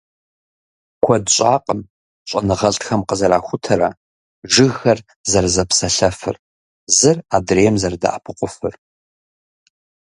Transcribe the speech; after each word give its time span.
Куэд 1.03 1.25
щӀакъым 1.35 1.79
щӀэныгъэлӀхэм 2.29 3.01
къызэрахутэрэ- 3.07 3.89
жыгхэр 4.51 4.99
«зэрызэпсалъэфыр», 5.31 6.35
зыр 6.97 7.17
адрейм 7.35 7.75
зэрыдэӀэпыкъуфыр. 7.81 8.75